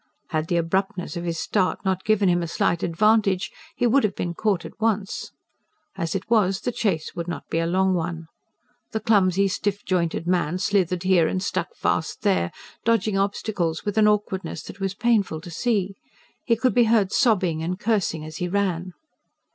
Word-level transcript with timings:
Had 0.29 0.47
the 0.47 0.55
abruptness 0.57 1.15
of 1.15 1.25
his 1.25 1.37
start 1.37 1.85
not 1.85 2.03
given 2.03 2.27
him 2.27 2.41
a 2.41 2.47
slight 2.47 2.81
advantage, 2.81 3.51
he 3.75 3.85
would 3.85 4.03
have 4.03 4.15
been 4.15 4.33
caught 4.33 4.65
at 4.65 4.81
once. 4.81 5.31
As 5.95 6.15
it 6.15 6.27
was, 6.27 6.61
the 6.61 6.71
chase 6.71 7.13
would 7.15 7.27
not 7.27 7.47
be 7.51 7.59
a 7.59 7.67
long 7.67 7.93
one; 7.93 8.25
the 8.93 8.99
clumsy, 8.99 9.47
stiff 9.47 9.85
jointed 9.85 10.25
man 10.25 10.57
slithered 10.57 11.03
here 11.03 11.27
and 11.27 11.43
stuck 11.43 11.75
fast 11.75 12.23
there, 12.23 12.51
dodging 12.83 13.15
obstacles 13.15 13.85
with 13.85 13.95
an 13.95 14.07
awkwardness 14.07 14.63
that 14.63 14.79
was 14.79 14.95
painful 14.95 15.39
to 15.39 15.51
see. 15.51 15.93
He 16.45 16.55
could 16.55 16.73
be 16.73 16.85
heard 16.85 17.11
sobbing 17.11 17.61
and 17.61 17.79
cursing 17.79 18.25
as 18.25 18.37
he 18.37 18.47
ran. 18.47 18.93